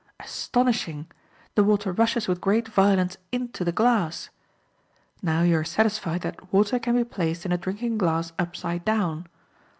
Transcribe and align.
Astonishing! 0.19 1.11
the 1.53 1.63
water 1.63 1.91
rushes 1.91 2.27
with 2.27 2.41
great 2.41 2.67
violence 2.67 3.17
into 3.31 3.63
the 3.63 3.71
glass! 3.71 4.31
Now 5.21 5.43
you 5.43 5.57
are 5.59 5.63
satisfied 5.63 6.21
that 6.21 6.51
water 6.51 6.79
can 6.79 6.95
be 6.95 7.03
placed 7.03 7.45
in 7.45 7.51
a 7.51 7.57
drinking 7.59 7.99
glass 7.99 8.33
upside 8.39 8.83
down. 8.83 9.27